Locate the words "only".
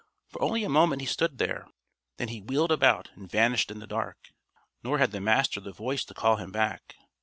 0.41-0.63